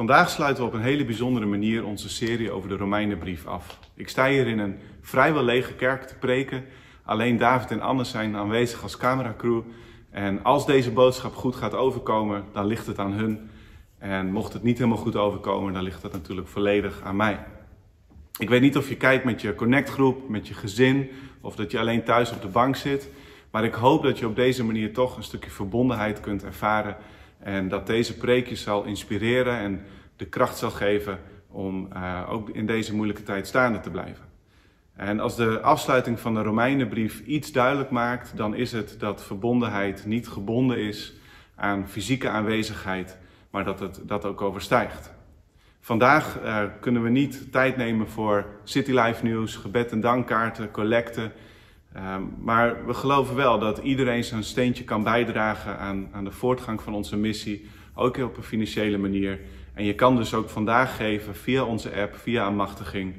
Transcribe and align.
Vandaag 0.00 0.30
sluiten 0.30 0.62
we 0.62 0.68
op 0.68 0.74
een 0.74 0.82
hele 0.82 1.04
bijzondere 1.04 1.46
manier 1.46 1.84
onze 1.84 2.08
serie 2.08 2.50
over 2.50 2.68
de 2.68 2.76
Romeinenbrief 2.76 3.46
af. 3.46 3.78
Ik 3.94 4.08
sta 4.08 4.28
hier 4.28 4.46
in 4.46 4.58
een 4.58 4.78
vrijwel 5.00 5.42
lege 5.42 5.74
kerk 5.74 6.02
te 6.02 6.14
preken. 6.14 6.64
Alleen 7.04 7.36
David 7.36 7.70
en 7.70 7.80
Anne 7.80 8.04
zijn 8.04 8.36
aanwezig 8.36 8.82
als 8.82 8.96
cameracrew. 8.96 9.60
En 10.10 10.42
als 10.42 10.66
deze 10.66 10.90
boodschap 10.90 11.34
goed 11.34 11.56
gaat 11.56 11.74
overkomen, 11.74 12.44
dan 12.52 12.66
ligt 12.66 12.86
het 12.86 12.98
aan 12.98 13.12
hun. 13.12 13.50
En 13.98 14.32
mocht 14.32 14.52
het 14.52 14.62
niet 14.62 14.78
helemaal 14.78 14.98
goed 14.98 15.16
overkomen, 15.16 15.72
dan 15.72 15.82
ligt 15.82 16.02
het 16.02 16.12
natuurlijk 16.12 16.48
volledig 16.48 17.00
aan 17.04 17.16
mij. 17.16 17.38
Ik 18.38 18.48
weet 18.48 18.60
niet 18.60 18.76
of 18.76 18.88
je 18.88 18.96
kijkt 18.96 19.24
met 19.24 19.40
je 19.40 19.54
connectgroep, 19.54 20.28
met 20.28 20.48
je 20.48 20.54
gezin, 20.54 21.10
of 21.40 21.56
dat 21.56 21.70
je 21.70 21.78
alleen 21.78 22.04
thuis 22.04 22.32
op 22.32 22.42
de 22.42 22.48
bank 22.48 22.76
zit. 22.76 23.08
Maar 23.50 23.64
ik 23.64 23.74
hoop 23.74 24.02
dat 24.02 24.18
je 24.18 24.26
op 24.26 24.36
deze 24.36 24.64
manier 24.64 24.92
toch 24.92 25.16
een 25.16 25.22
stukje 25.22 25.50
verbondenheid 25.50 26.20
kunt 26.20 26.44
ervaren. 26.44 26.96
En 27.42 27.68
dat 27.68 27.86
deze 27.86 28.16
preekje 28.16 28.56
zal 28.56 28.84
inspireren 28.84 29.58
en 29.58 29.80
de 30.16 30.26
kracht 30.26 30.58
zal 30.58 30.70
geven 30.70 31.18
om 31.48 31.88
uh, 31.92 32.26
ook 32.30 32.50
in 32.50 32.66
deze 32.66 32.94
moeilijke 32.94 33.22
tijd 33.22 33.46
staande 33.46 33.80
te 33.80 33.90
blijven. 33.90 34.24
En 34.96 35.20
als 35.20 35.36
de 35.36 35.60
afsluiting 35.60 36.20
van 36.20 36.34
de 36.34 36.42
Romeinenbrief 36.42 37.20
iets 37.20 37.52
duidelijk 37.52 37.90
maakt, 37.90 38.36
dan 38.36 38.54
is 38.54 38.72
het 38.72 38.96
dat 38.98 39.24
verbondenheid 39.24 40.06
niet 40.06 40.28
gebonden 40.28 40.78
is 40.78 41.14
aan 41.54 41.88
fysieke 41.88 42.28
aanwezigheid, 42.28 43.18
maar 43.50 43.64
dat 43.64 43.80
het 43.80 44.00
dat 44.04 44.24
ook 44.24 44.40
overstijgt. 44.40 45.12
Vandaag 45.80 46.38
uh, 46.42 46.62
kunnen 46.80 47.02
we 47.02 47.08
niet 47.08 47.52
tijd 47.52 47.76
nemen 47.76 48.08
voor 48.08 48.46
City 48.64 48.92
Life 48.92 49.24
nieuws, 49.24 49.56
gebed 49.56 49.92
en 49.92 50.00
dankkaarten, 50.00 50.70
collecten. 50.70 51.32
Uh, 51.96 52.16
maar 52.38 52.86
we 52.86 52.94
geloven 52.94 53.36
wel 53.36 53.58
dat 53.58 53.78
iedereen 53.78 54.24
zijn 54.24 54.44
steentje 54.44 54.84
kan 54.84 55.02
bijdragen 55.02 55.78
aan, 55.78 56.08
aan 56.12 56.24
de 56.24 56.30
voortgang 56.30 56.82
van 56.82 56.94
onze 56.94 57.16
missie, 57.16 57.66
ook 57.94 58.16
op 58.16 58.36
een 58.36 58.42
financiële 58.42 58.98
manier. 58.98 59.40
En 59.74 59.84
je 59.84 59.94
kan 59.94 60.16
dus 60.16 60.34
ook 60.34 60.48
vandaag 60.48 60.96
geven 60.96 61.34
via 61.34 61.64
onze 61.64 61.94
app, 61.94 62.16
via 62.16 62.46
een 62.46 62.56
machtiging. 62.56 63.14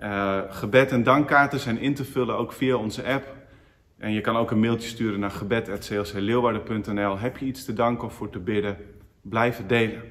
Uh, 0.00 0.38
gebed 0.48 0.92
en 0.92 1.02
dankkaarten 1.02 1.58
zijn 1.58 1.78
in 1.78 1.94
te 1.94 2.04
vullen 2.04 2.36
ook 2.36 2.52
via 2.52 2.76
onze 2.76 3.04
app. 3.04 3.36
En 3.98 4.12
je 4.12 4.20
kan 4.20 4.36
ook 4.36 4.50
een 4.50 4.60
mailtje 4.60 4.88
sturen 4.88 5.20
naar 5.20 5.30
gebed.clcleeuwarden.nl. 5.30 7.18
Heb 7.18 7.36
je 7.36 7.46
iets 7.46 7.64
te 7.64 7.72
danken 7.72 8.06
of 8.06 8.14
voor 8.14 8.30
te 8.30 8.38
bidden? 8.38 8.76
Blijf 9.22 9.62
delen. 9.66 10.02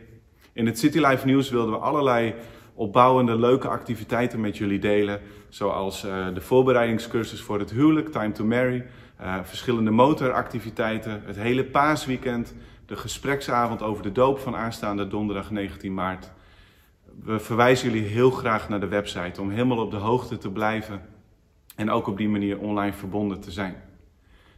In 0.54 0.66
het 0.66 0.80
City 0.80 1.00
Life 1.00 1.26
Nieuws 1.26 1.50
wilden 1.50 1.74
we 1.74 1.80
allerlei 1.80 2.34
opbouwende, 2.80 3.40
leuke 3.40 3.68
activiteiten 3.68 4.40
met 4.40 4.58
jullie 4.58 4.80
delen. 4.80 5.22
Zoals 5.50 6.06
uh, 6.06 6.28
de 6.34 6.42
voorbereidingscursus 6.42 7.42
voor 7.42 7.60
het 7.60 7.72
huwelijk, 7.72 8.12
Time 8.12 8.32
to 8.32 8.46
Marry. 8.46 8.86
Uh, 9.22 9.36
verschillende 9.44 9.92
motoractiviteiten, 9.92 11.22
het 11.26 11.36
hele 11.36 11.66
paasweekend. 11.66 12.56
De 12.86 12.96
gespreksavond 12.96 13.82
over 13.82 14.04
de 14.04 14.12
doop 14.12 14.40
van 14.40 14.56
aanstaande 14.56 15.08
donderdag 15.08 15.52
19 15.52 15.94
maart. 15.94 16.32
We 17.24 17.40
verwijzen 17.40 17.92
jullie 17.92 18.08
heel 18.08 18.32
graag 18.32 18.70
naar 18.70 18.80
de 18.80 18.88
website 18.88 19.42
om 19.42 19.50
helemaal 19.50 19.78
op 19.78 19.92
de 19.92 19.98
hoogte 19.98 20.38
te 20.38 20.52
blijven. 20.52 21.02
En 21.76 21.92
ook 21.92 22.08
op 22.08 22.18
die 22.18 22.30
manier 22.30 22.60
online 22.60 22.94
verbonden 22.94 23.40
te 23.40 23.52
zijn. 23.52 23.76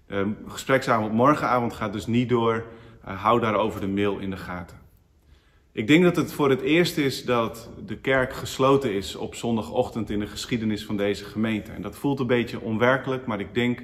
De 0.07 0.33
gespreksavond 0.47 1.13
morgenavond 1.13 1.73
gaat 1.73 1.93
dus 1.93 2.05
niet 2.05 2.29
door. 2.29 2.65
Uh, 3.07 3.23
hou 3.23 3.39
daarover 3.39 3.81
de 3.81 3.87
mail 3.87 4.17
in 4.17 4.29
de 4.29 4.37
gaten. 4.37 4.80
Ik 5.73 5.87
denk 5.87 6.03
dat 6.03 6.15
het 6.15 6.33
voor 6.33 6.49
het 6.49 6.61
eerst 6.61 6.97
is 6.97 7.25
dat 7.25 7.69
de 7.85 7.97
kerk 7.97 8.33
gesloten 8.33 8.93
is 8.93 9.15
op 9.15 9.35
zondagochtend 9.35 10.09
in 10.09 10.19
de 10.19 10.27
geschiedenis 10.27 10.85
van 10.85 10.97
deze 10.97 11.25
gemeente. 11.25 11.71
En 11.71 11.81
dat 11.81 11.95
voelt 11.95 12.19
een 12.19 12.27
beetje 12.27 12.59
onwerkelijk, 12.59 13.25
maar 13.25 13.39
ik 13.39 13.53
denk 13.53 13.83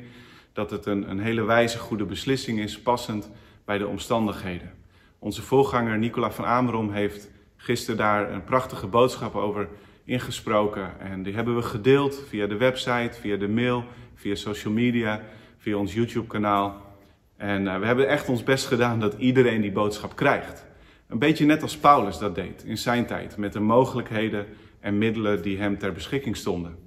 dat 0.54 0.72
het 0.72 0.86
een, 0.86 1.10
een 1.10 1.20
hele 1.20 1.44
wijze, 1.44 1.78
goede 1.78 2.06
beslissing 2.06 2.60
is, 2.60 2.82
passend 2.82 3.30
bij 3.66 3.78
de 3.78 3.88
omstandigheden. 3.88 4.74
Onze 5.20 5.42
voorganger 5.42 5.98
Nicola 5.98 6.32
van 6.32 6.46
Amerom 6.46 6.92
heeft 6.92 7.30
gisteren 7.58 7.98
daar 7.98 8.32
een 8.32 8.44
prachtige 8.44 8.88
boodschap 8.88 9.36
over 9.36 9.68
ingesproken. 10.04 11.00
En 11.00 11.24
die 11.24 11.34
hebben 11.34 11.56
we 11.56 11.62
gedeeld 11.62 12.24
via 12.30 12.48
de 12.48 12.58
website, 12.58 13.18
via 13.22 13.36
de 13.36 13.48
mail, 13.48 13.84
via 14.16 14.36
social 14.36 14.74
media, 14.74 15.22
via 15.58 15.78
ons 15.78 15.94
YouTube-kanaal. 15.94 16.82
En 17.38 17.64
uh, 17.66 17.80
we 17.80 17.86
hebben 17.86 18.08
echt 18.08 18.30
ons 18.30 18.44
best 18.44 18.66
gedaan 18.66 19.00
dat 19.00 19.14
iedereen 19.18 19.62
die 19.62 19.72
boodschap 19.72 20.16
krijgt. 20.16 20.67
Een 21.08 21.20
beetje 21.20 21.46
net 21.46 21.62
als 21.62 21.78
Paulus 21.78 22.18
dat 22.18 22.36
deed 22.36 22.64
in 22.64 22.78
zijn 22.78 23.06
tijd, 23.06 23.38
met 23.38 23.54
de 23.54 23.60
mogelijkheden 23.60 24.46
en 24.80 24.98
middelen 24.98 25.42
die 25.42 25.58
hem 25.58 25.78
ter 25.78 25.94
beschikking 25.94 26.38
stonden. 26.38 26.78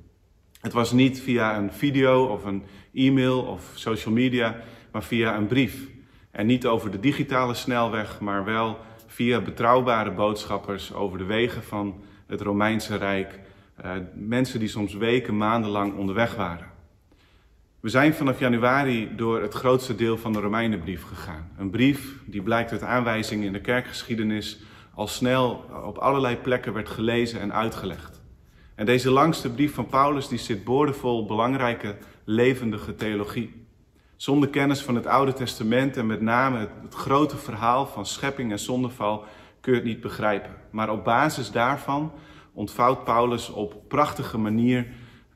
Het 0.61 0.73
was 0.73 0.93
niet 0.93 1.21
via 1.21 1.59
een 1.59 1.73
video 1.73 2.25
of 2.25 2.45
een 2.45 2.63
e-mail 2.93 3.43
of 3.43 3.73
social 3.75 4.15
media, 4.15 4.57
maar 4.93 5.03
via 5.03 5.37
een 5.37 5.47
brief. 5.47 5.89
En 6.31 6.47
niet 6.47 6.67
over 6.67 6.91
de 6.91 7.01
digitale 7.01 7.55
snelweg, 7.55 8.21
maar 8.21 8.45
wel 8.45 8.79
via 9.07 9.41
betrouwbare 9.41 10.13
boodschappers 10.13 10.93
over 10.93 11.19
de 11.19 11.25
wegen 11.25 11.63
van 11.63 12.03
het 12.27 12.41
Romeinse 12.41 12.97
Rijk. 12.97 13.41
Uh, 13.85 13.93
mensen 14.15 14.59
die 14.59 14.69
soms 14.69 14.95
weken, 14.95 15.37
maandenlang 15.37 15.97
onderweg 15.97 16.35
waren. 16.35 16.70
We 17.81 17.89
zijn 17.89 18.15
vanaf 18.15 18.39
januari 18.39 19.17
door 19.17 19.43
het 19.43 19.55
grootste 19.55 19.95
deel 19.95 20.19
van 20.19 20.33
de 20.33 20.41
Romeinenbrief 20.41 21.03
gegaan. 21.03 21.51
Een 21.59 21.71
brief 21.71 22.15
die 22.25 22.43
blijkt 22.43 22.73
uit 22.73 22.83
aanwijzingen 22.83 23.47
in 23.47 23.53
de 23.53 23.61
kerkgeschiedenis 23.61 24.59
al 24.95 25.07
snel 25.07 25.65
op 25.85 25.99
allerlei 25.99 26.37
plekken 26.37 26.73
werd 26.73 26.89
gelezen 26.89 27.41
en 27.41 27.53
uitgelegd. 27.53 28.21
En 28.75 28.87
deze 28.87 29.11
langste 29.11 29.51
brief 29.51 29.75
van 29.75 29.87
Paulus 29.87 30.29
die 30.29 30.39
zit 30.39 30.65
boordevol 30.65 31.27
belangrijke 31.27 31.97
levendige 32.25 32.95
theologie. 32.95 33.67
Zonder 34.17 34.49
kennis 34.49 34.83
van 34.83 34.95
het 34.95 35.07
Oude 35.07 35.33
Testament 35.33 35.97
en 35.97 36.07
met 36.07 36.21
name 36.21 36.59
het, 36.59 36.71
het 36.83 36.95
grote 36.95 37.37
verhaal 37.37 37.87
van 37.87 38.07
schepping 38.07 38.51
en 38.51 38.59
zondeval 38.59 39.25
kun 39.61 39.73
je 39.73 39.79
het 39.79 39.89
niet 39.89 40.01
begrijpen. 40.01 40.55
Maar 40.71 40.91
op 40.91 41.05
basis 41.05 41.51
daarvan 41.51 42.13
ontvouwt 42.53 43.05
Paulus 43.05 43.51
op 43.51 43.89
prachtige 43.89 44.39
manier 44.39 44.87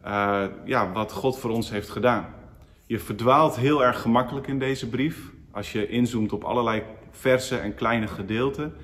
uh, 0.07 0.45
ja, 0.65 0.93
wat 0.93 1.13
God 1.13 1.39
voor 1.39 1.51
ons 1.51 1.71
heeft 1.71 1.91
gedaan. 1.91 2.27
Je 2.87 2.99
verdwaalt 2.99 3.57
heel 3.57 3.85
erg 3.85 4.01
gemakkelijk 4.01 4.47
in 4.47 4.59
deze 4.59 4.89
brief 4.89 5.31
als 5.51 5.73
je 5.73 5.89
inzoomt 5.89 6.33
op 6.33 6.45
allerlei 6.45 6.83
verse 7.11 7.57
en 7.57 7.75
kleine 7.75 8.07
gedeelten. 8.07 8.75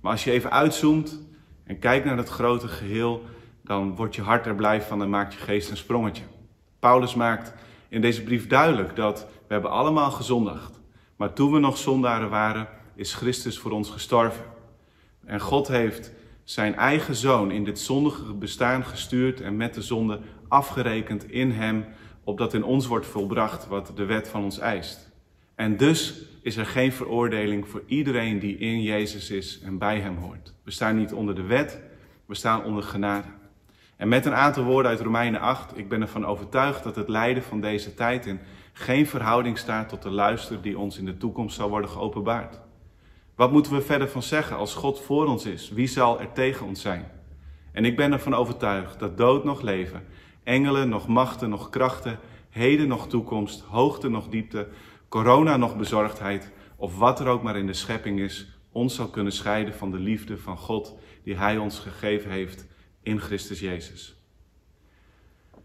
Maar 0.00 0.12
als 0.12 0.24
je 0.24 0.30
even 0.30 0.50
uitzoomt 0.50 1.20
en 1.64 1.78
kijkt 1.78 2.04
naar 2.04 2.16
het 2.16 2.28
grote 2.28 2.68
geheel, 2.68 3.22
dan 3.64 3.96
wordt 3.96 4.14
je 4.14 4.22
hart 4.22 4.46
er 4.46 4.54
blij 4.54 4.82
van 4.82 5.02
en 5.02 5.10
maakt 5.10 5.32
je 5.32 5.38
geest 5.38 5.70
een 5.70 5.76
sprongetje. 5.76 6.24
Paulus 6.78 7.14
maakt 7.14 7.54
in 7.88 8.00
deze 8.00 8.22
brief 8.22 8.46
duidelijk 8.46 8.96
dat 8.96 9.26
we 9.46 9.52
hebben 9.52 9.70
allemaal 9.70 10.10
gezondigd. 10.10 10.80
Maar 11.16 11.32
toen 11.32 11.52
we 11.52 11.58
nog 11.58 11.76
zondaren 11.76 12.30
waren, 12.30 12.68
is 12.94 13.14
Christus 13.14 13.58
voor 13.58 13.70
ons 13.70 13.90
gestorven. 13.90 14.44
En 15.24 15.40
God 15.40 15.68
heeft 15.68 16.12
zijn 16.48 16.74
eigen 16.74 17.14
zoon 17.14 17.50
in 17.50 17.64
dit 17.64 17.78
zondige 17.78 18.34
bestaan 18.34 18.84
gestuurd 18.84 19.40
en 19.40 19.56
met 19.56 19.74
de 19.74 19.82
zonde 19.82 20.20
afgerekend 20.48 21.30
in 21.30 21.50
hem, 21.50 21.84
opdat 22.24 22.54
in 22.54 22.64
ons 22.64 22.86
wordt 22.86 23.06
volbracht 23.06 23.66
wat 23.66 23.92
de 23.94 24.04
wet 24.04 24.28
van 24.28 24.42
ons 24.42 24.58
eist. 24.58 25.10
En 25.54 25.76
dus 25.76 26.22
is 26.42 26.56
er 26.56 26.66
geen 26.66 26.92
veroordeling 26.92 27.68
voor 27.68 27.82
iedereen 27.86 28.38
die 28.38 28.56
in 28.56 28.82
Jezus 28.82 29.30
is 29.30 29.60
en 29.60 29.78
bij 29.78 30.00
hem 30.00 30.16
hoort. 30.16 30.54
We 30.64 30.70
staan 30.70 30.96
niet 30.96 31.12
onder 31.12 31.34
de 31.34 31.42
wet, 31.42 31.80
we 32.26 32.34
staan 32.34 32.64
onder 32.64 32.82
genade. 32.82 33.28
En 33.96 34.08
met 34.08 34.26
een 34.26 34.34
aantal 34.34 34.64
woorden 34.64 34.90
uit 34.90 35.00
Romeinen 35.00 35.40
8, 35.40 35.78
ik 35.78 35.88
ben 35.88 36.00
ervan 36.00 36.26
overtuigd 36.26 36.84
dat 36.84 36.96
het 36.96 37.08
lijden 37.08 37.42
van 37.42 37.60
deze 37.60 37.94
tijd 37.94 38.26
in 38.26 38.40
geen 38.72 39.06
verhouding 39.06 39.58
staat 39.58 39.88
tot 39.88 40.02
de 40.02 40.10
luister 40.10 40.62
die 40.62 40.78
ons 40.78 40.98
in 40.98 41.04
de 41.04 41.16
toekomst 41.16 41.56
zal 41.56 41.68
worden 41.68 41.90
geopenbaard. 41.90 42.60
Wat 43.38 43.52
moeten 43.52 43.72
we 43.72 43.80
verder 43.80 44.08
van 44.08 44.22
zeggen 44.22 44.56
als 44.56 44.74
God 44.74 45.00
voor 45.00 45.26
ons 45.26 45.46
is? 45.46 45.70
Wie 45.70 45.86
zal 45.86 46.20
er 46.20 46.32
tegen 46.32 46.66
ons 46.66 46.80
zijn? 46.80 47.10
En 47.72 47.84
ik 47.84 47.96
ben 47.96 48.12
ervan 48.12 48.34
overtuigd 48.34 48.98
dat 48.98 49.16
dood 49.16 49.44
nog 49.44 49.60
leven, 49.60 50.04
engelen 50.42 50.88
nog 50.88 51.06
machten 51.06 51.48
nog 51.48 51.70
krachten, 51.70 52.18
heden 52.50 52.88
nog 52.88 53.08
toekomst, 53.08 53.60
hoogte 53.60 54.08
nog 54.08 54.28
diepte, 54.28 54.68
corona 55.08 55.56
nog 55.56 55.76
bezorgdheid 55.76 56.50
of 56.76 56.98
wat 56.98 57.20
er 57.20 57.26
ook 57.26 57.42
maar 57.42 57.56
in 57.56 57.66
de 57.66 57.72
schepping 57.72 58.20
is, 58.20 58.58
ons 58.72 58.94
zal 58.94 59.08
kunnen 59.08 59.32
scheiden 59.32 59.74
van 59.74 59.90
de 59.90 59.98
liefde 59.98 60.38
van 60.38 60.56
God 60.56 60.98
die 61.24 61.36
Hij 61.36 61.58
ons 61.58 61.78
gegeven 61.78 62.30
heeft 62.30 62.66
in 63.02 63.20
Christus 63.20 63.60
Jezus. 63.60 64.16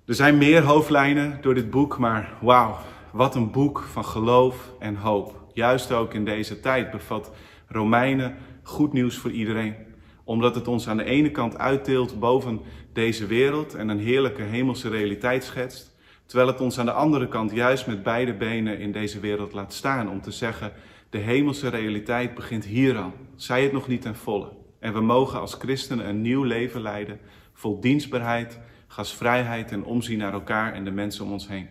Er 0.06 0.16
zijn 0.16 0.38
meer 0.38 0.64
hoofdlijnen 0.64 1.42
door 1.42 1.54
dit 1.54 1.70
boek, 1.70 1.98
maar 1.98 2.34
wauw, 2.42 2.78
wat 3.12 3.36
een 3.36 3.52
boek 3.52 3.80
van 3.80 4.06
geloof 4.06 4.72
en 4.80 4.96
hoop. 4.96 5.42
Juist 5.54 5.92
ook 5.92 6.14
in 6.14 6.26
deze 6.26 6.60
tijd 6.60 6.92
bevat 6.92 7.32
Romeinen 7.74 8.36
goed 8.64 8.94
nieuws 8.94 9.18
voor 9.18 9.32
iedereen. 9.32 9.76
Omdat 10.24 10.56
het 10.56 10.68
ons 10.68 10.88
aan 10.88 10.98
de 10.98 11.04
ene 11.04 11.32
kant 11.32 11.58
uitteelt 11.58 12.20
boven 12.20 12.62
deze 12.94 13.26
wereld 13.26 13.76
en 13.76 13.90
een 13.90 14.00
heerlijke 14.00 14.42
hemelse 14.42 14.90
realiteit 14.90 15.44
schetst. 15.44 15.96
Terwijl 16.26 16.48
het 16.48 16.62
ons 16.62 16.80
aan 16.80 16.86
de 16.86 16.92
andere 16.92 17.28
kant 17.28 17.52
juist 17.52 17.88
met 17.88 18.04
beide 18.04 18.34
benen 18.34 18.80
in 18.80 18.92
deze 18.92 19.20
wereld 19.20 19.54
laat 19.54 19.74
staan 19.74 20.10
om 20.10 20.22
te 20.22 20.32
zeggen, 20.32 20.72
de 21.10 21.18
hemelse 21.18 21.68
realiteit 21.68 22.34
begint 22.34 22.66
hier 22.66 22.98
al. 22.98 23.14
Zij 23.36 23.64
het 23.64 23.72
nog 23.72 23.88
niet 23.88 24.02
ten 24.02 24.16
volle. 24.16 24.52
En 24.80 24.94
we 24.94 25.02
mogen 25.02 25.40
als 25.40 25.54
christenen 25.54 26.10
een 26.10 26.22
nieuw 26.22 26.44
leven 26.44 26.82
leiden, 26.82 27.20
vol 27.54 27.80
dienstbaarheid, 27.80 28.60
gastvrijheid 28.88 29.72
en 29.72 29.84
omzien 29.84 30.18
naar 30.18 30.34
elkaar 30.34 30.74
en 30.74 30.84
de 30.84 30.92
mensen 30.92 31.26
om 31.26 31.32
ons 31.32 31.48
heen. 31.48 31.68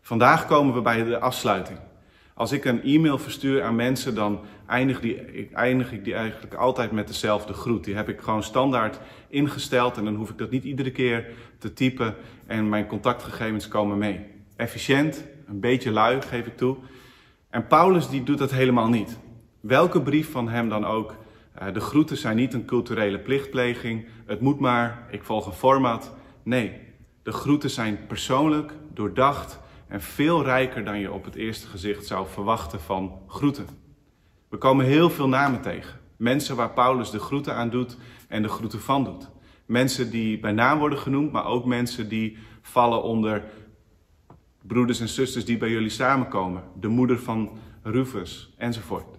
Vandaag 0.00 0.46
komen 0.46 0.74
we 0.74 0.80
bij 0.80 1.04
de 1.04 1.20
afsluiting. 1.20 1.78
Als 2.40 2.52
ik 2.52 2.64
een 2.64 2.82
e-mail 2.82 3.18
verstuur 3.18 3.62
aan 3.62 3.74
mensen, 3.74 4.14
dan 4.14 4.40
eindig, 4.66 5.00
die, 5.00 5.48
eindig 5.52 5.92
ik 5.92 6.04
die 6.04 6.14
eigenlijk 6.14 6.54
altijd 6.54 6.92
met 6.92 7.06
dezelfde 7.06 7.52
groet. 7.52 7.84
Die 7.84 7.94
heb 7.94 8.08
ik 8.08 8.20
gewoon 8.20 8.42
standaard 8.42 9.00
ingesteld 9.28 9.96
en 9.96 10.04
dan 10.04 10.14
hoef 10.14 10.30
ik 10.30 10.38
dat 10.38 10.50
niet 10.50 10.64
iedere 10.64 10.90
keer 10.90 11.26
te 11.58 11.72
typen 11.72 12.14
en 12.46 12.68
mijn 12.68 12.86
contactgegevens 12.86 13.68
komen 13.68 13.98
mee. 13.98 14.20
Efficiënt, 14.56 15.24
een 15.46 15.60
beetje 15.60 15.90
lui, 15.90 16.22
geef 16.22 16.46
ik 16.46 16.56
toe. 16.56 16.76
En 17.50 17.66
Paulus 17.66 18.08
die 18.08 18.22
doet 18.22 18.38
dat 18.38 18.50
helemaal 18.50 18.88
niet. 18.88 19.18
Welke 19.60 20.02
brief 20.02 20.30
van 20.30 20.48
hem 20.48 20.68
dan 20.68 20.84
ook. 20.84 21.14
Eh, 21.54 21.72
de 21.72 21.80
groeten 21.80 22.16
zijn 22.16 22.36
niet 22.36 22.54
een 22.54 22.64
culturele 22.64 23.18
plichtpleging. 23.18 24.06
Het 24.26 24.40
moet 24.40 24.60
maar, 24.60 25.06
ik 25.10 25.24
volg 25.24 25.46
een 25.46 25.52
format. 25.52 26.14
Nee, 26.42 26.72
de 27.22 27.32
groeten 27.32 27.70
zijn 27.70 27.98
persoonlijk, 28.06 28.72
doordacht 28.94 29.60
en 29.90 30.00
veel 30.00 30.42
rijker 30.42 30.84
dan 30.84 30.98
je 30.98 31.12
op 31.12 31.24
het 31.24 31.34
eerste 31.34 31.66
gezicht 31.66 32.06
zou 32.06 32.26
verwachten 32.28 32.80
van 32.80 33.18
groeten. 33.26 33.66
We 34.48 34.56
komen 34.56 34.84
heel 34.84 35.10
veel 35.10 35.28
namen 35.28 35.60
tegen. 35.60 36.00
Mensen 36.16 36.56
waar 36.56 36.70
Paulus 36.70 37.10
de 37.10 37.18
groeten 37.18 37.54
aan 37.54 37.70
doet 37.70 37.96
en 38.28 38.42
de 38.42 38.48
groeten 38.48 38.80
van 38.80 39.04
doet. 39.04 39.28
Mensen 39.66 40.10
die 40.10 40.40
bij 40.40 40.52
naam 40.52 40.78
worden 40.78 40.98
genoemd, 40.98 41.32
maar 41.32 41.44
ook 41.44 41.64
mensen 41.64 42.08
die 42.08 42.38
vallen 42.62 43.02
onder 43.02 43.44
broeders 44.62 45.00
en 45.00 45.08
zusters 45.08 45.44
die 45.44 45.58
bij 45.58 45.70
jullie 45.70 45.90
samenkomen. 45.90 46.62
De 46.80 46.88
moeder 46.88 47.18
van 47.18 47.58
Rufus 47.82 48.54
enzovoort. 48.56 49.18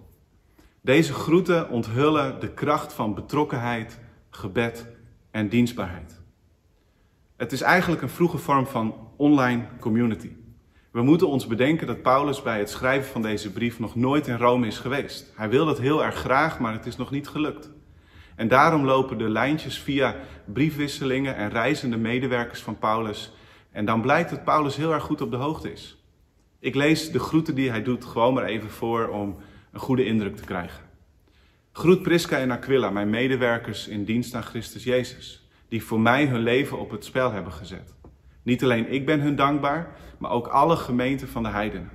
Deze 0.80 1.12
groeten 1.12 1.70
onthullen 1.70 2.40
de 2.40 2.52
kracht 2.52 2.92
van 2.92 3.14
betrokkenheid, 3.14 4.00
gebed 4.30 4.88
en 5.30 5.48
dienstbaarheid. 5.48 6.20
Het 7.36 7.52
is 7.52 7.60
eigenlijk 7.60 8.02
een 8.02 8.08
vroege 8.08 8.38
vorm 8.38 8.66
van 8.66 8.94
online 9.16 9.66
community. 9.80 10.30
We 10.92 11.02
moeten 11.02 11.28
ons 11.28 11.46
bedenken 11.46 11.86
dat 11.86 12.02
Paulus 12.02 12.42
bij 12.42 12.58
het 12.58 12.70
schrijven 12.70 13.12
van 13.12 13.22
deze 13.22 13.52
brief 13.52 13.78
nog 13.78 13.94
nooit 13.94 14.26
in 14.26 14.36
Rome 14.36 14.66
is 14.66 14.78
geweest. 14.78 15.32
Hij 15.36 15.48
wil 15.48 15.66
dat 15.66 15.78
heel 15.78 16.04
erg 16.04 16.14
graag, 16.14 16.58
maar 16.58 16.72
het 16.72 16.86
is 16.86 16.96
nog 16.96 17.10
niet 17.10 17.28
gelukt. 17.28 17.70
En 18.36 18.48
daarom 18.48 18.84
lopen 18.84 19.18
de 19.18 19.28
lijntjes 19.28 19.78
via 19.78 20.16
briefwisselingen 20.44 21.36
en 21.36 21.50
reizende 21.50 21.96
medewerkers 21.96 22.60
van 22.60 22.78
Paulus. 22.78 23.32
En 23.70 23.84
dan 23.84 24.00
blijkt 24.00 24.30
dat 24.30 24.44
Paulus 24.44 24.76
heel 24.76 24.92
erg 24.92 25.02
goed 25.02 25.20
op 25.20 25.30
de 25.30 25.36
hoogte 25.36 25.72
is. 25.72 26.04
Ik 26.58 26.74
lees 26.74 27.10
de 27.10 27.18
groeten 27.18 27.54
die 27.54 27.70
hij 27.70 27.82
doet 27.82 28.04
gewoon 28.04 28.34
maar 28.34 28.44
even 28.44 28.70
voor 28.70 29.08
om 29.08 29.36
een 29.72 29.80
goede 29.80 30.04
indruk 30.04 30.36
te 30.36 30.44
krijgen. 30.44 30.84
Groet 31.72 32.02
Prisca 32.02 32.38
en 32.38 32.50
Aquila, 32.50 32.90
mijn 32.90 33.10
medewerkers 33.10 33.88
in 33.88 34.04
dienst 34.04 34.34
aan 34.34 34.42
Christus 34.42 34.84
Jezus, 34.84 35.48
die 35.68 35.84
voor 35.84 36.00
mij 36.00 36.26
hun 36.26 36.42
leven 36.42 36.78
op 36.78 36.90
het 36.90 37.04
spel 37.04 37.32
hebben 37.32 37.52
gezet. 37.52 37.94
Niet 38.42 38.62
alleen 38.62 38.92
ik 38.92 39.06
ben 39.06 39.20
hun 39.20 39.36
dankbaar, 39.36 39.96
maar 40.22 40.30
ook 40.30 40.46
alle 40.46 40.76
gemeenten 40.76 41.28
van 41.28 41.42
de 41.42 41.48
heidenen. 41.48 41.90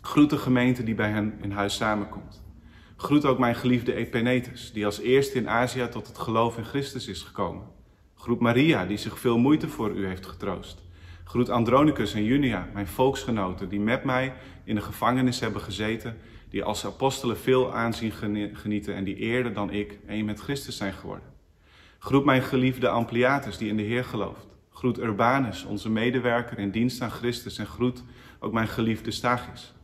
Groet 0.00 0.30
de 0.30 0.38
gemeente 0.38 0.84
die 0.84 0.94
bij 0.94 1.10
hen 1.10 1.38
in 1.42 1.50
huis 1.50 1.74
samenkomt. 1.74 2.42
Groet 2.96 3.24
ook 3.24 3.38
mijn 3.38 3.54
geliefde 3.54 3.94
Epenetus, 3.94 4.72
die 4.72 4.84
als 4.84 5.00
eerste 5.00 5.38
in 5.38 5.48
Azië 5.48 5.88
tot 5.90 6.06
het 6.06 6.18
geloof 6.18 6.58
in 6.58 6.64
Christus 6.64 7.06
is 7.06 7.22
gekomen. 7.22 7.66
Groet 8.14 8.40
Maria, 8.40 8.86
die 8.86 8.96
zich 8.96 9.18
veel 9.18 9.38
moeite 9.38 9.68
voor 9.68 9.90
u 9.90 10.06
heeft 10.06 10.26
getroost. 10.26 10.82
Groet 11.24 11.48
Andronicus 11.48 12.14
en 12.14 12.24
Junia, 12.24 12.68
mijn 12.72 12.86
volksgenoten, 12.86 13.68
die 13.68 13.80
met 13.80 14.04
mij 14.04 14.32
in 14.64 14.74
de 14.74 14.80
gevangenis 14.80 15.40
hebben 15.40 15.60
gezeten, 15.60 16.16
die 16.50 16.64
als 16.64 16.86
apostelen 16.86 17.38
veel 17.38 17.74
aanzien 17.74 18.12
genieten 18.52 18.94
en 18.94 19.04
die 19.04 19.16
eerder 19.16 19.52
dan 19.52 19.70
ik 19.70 19.98
één 20.06 20.24
met 20.24 20.40
Christus 20.40 20.76
zijn 20.76 20.92
geworden. 20.92 21.26
Groet 21.98 22.24
mijn 22.24 22.42
geliefde 22.42 22.88
Ampliatus, 22.88 23.58
die 23.58 23.68
in 23.68 23.76
de 23.76 23.82
Heer 23.82 24.04
gelooft. 24.04 24.53
Groet 24.84 24.98
Urbanus, 24.98 25.64
onze 25.64 25.90
medewerker 25.90 26.58
in 26.58 26.70
dienst 26.70 27.00
aan 27.00 27.10
Christus 27.10 27.58
en 27.58 27.66
groet 27.66 28.02
ook 28.40 28.52
mijn 28.52 28.68
geliefde 28.68 29.10
Stachis. 29.10 29.74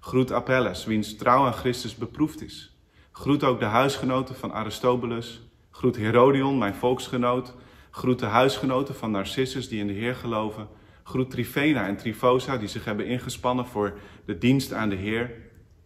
Groet 0.00 0.32
Apelles, 0.32 0.84
wiens 0.84 1.16
trouw 1.16 1.44
aan 1.44 1.52
Christus 1.52 1.94
beproefd 1.94 2.42
is. 2.42 2.76
Groet 3.12 3.44
ook 3.44 3.58
de 3.58 3.64
huisgenoten 3.64 4.34
van 4.34 4.52
Aristobulus. 4.52 5.40
Groet 5.70 5.96
Herodion, 5.96 6.58
mijn 6.58 6.74
volksgenoot. 6.74 7.54
Groet 7.90 8.18
de 8.18 8.26
huisgenoten 8.26 8.94
van 8.94 9.10
Narcissus 9.10 9.68
die 9.68 9.80
in 9.80 9.86
de 9.86 9.92
Heer 9.92 10.14
geloven. 10.14 10.68
Groet 11.02 11.30
Trifena 11.30 11.86
en 11.86 11.96
Trifosa 11.96 12.56
die 12.56 12.68
zich 12.68 12.84
hebben 12.84 13.06
ingespannen 13.06 13.66
voor 13.66 13.98
de 14.26 14.38
dienst 14.38 14.72
aan 14.72 14.88
de 14.88 14.96
Heer. 14.96 15.30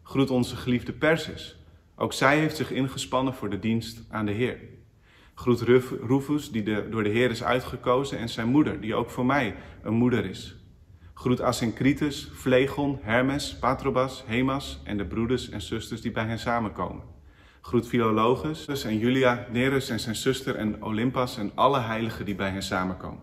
Groet 0.02 0.30
onze 0.30 0.56
geliefde 0.56 0.92
Persis. 0.92 1.56
Ook 1.96 2.12
zij 2.12 2.38
heeft 2.38 2.56
zich 2.56 2.70
ingespannen 2.70 3.34
voor 3.34 3.50
de 3.50 3.58
dienst 3.58 4.04
aan 4.10 4.26
de 4.26 4.32
Heer. 4.32 4.58
Groet 5.40 5.60
Rufus, 6.06 6.50
die 6.50 6.62
de, 6.62 6.86
door 6.90 7.02
de 7.02 7.08
Heer 7.08 7.30
is 7.30 7.42
uitgekozen, 7.42 8.18
en 8.18 8.28
zijn 8.28 8.48
moeder, 8.48 8.80
die 8.80 8.94
ook 8.94 9.10
voor 9.10 9.26
mij 9.26 9.54
een 9.82 9.94
moeder 9.94 10.24
is. 10.24 10.56
Groet 11.14 11.40
Asyncritus, 11.40 12.30
Flegon, 12.34 12.98
Hermes, 13.02 13.56
Patrobas, 13.58 14.24
Hemas 14.26 14.80
en 14.84 14.96
de 14.96 15.06
broeders 15.06 15.48
en 15.48 15.60
zusters 15.60 16.00
die 16.00 16.10
bij 16.10 16.24
hen 16.24 16.38
samenkomen. 16.38 17.02
Groet 17.60 17.88
Philologus 17.88 18.84
en 18.84 18.98
Julia, 18.98 19.46
Nerus 19.52 19.88
en 19.88 20.00
zijn 20.00 20.14
zuster 20.14 20.54
en 20.54 20.82
Olympas 20.82 21.36
en 21.36 21.52
alle 21.54 21.80
heiligen 21.80 22.24
die 22.24 22.34
bij 22.34 22.50
hen 22.50 22.62
samenkomen. 22.62 23.22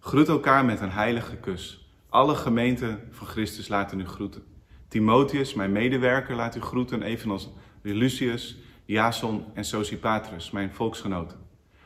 Groet 0.00 0.28
elkaar 0.28 0.64
met 0.64 0.80
een 0.80 0.90
heilige 0.90 1.36
kus. 1.36 1.92
Alle 2.08 2.34
gemeenten 2.34 3.00
van 3.10 3.26
Christus 3.26 3.68
laten 3.68 4.00
u 4.00 4.06
groeten. 4.06 4.42
Timotheus, 4.88 5.54
mijn 5.54 5.72
medewerker, 5.72 6.34
laat 6.34 6.56
u 6.56 6.60
groeten, 6.60 7.02
evenals 7.02 7.50
Lucius, 7.82 8.58
Jason 8.88 9.44
en 9.54 9.64
Sosipatrus, 9.64 10.50
mijn 10.50 10.74
volksgenoten. 10.74 11.38